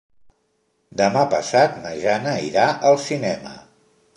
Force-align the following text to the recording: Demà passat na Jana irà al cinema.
Demà 1.01 1.25
passat 1.35 1.77
na 1.83 1.91
Jana 2.05 2.33
irà 2.49 2.67
al 2.93 2.99
cinema. 3.07 3.57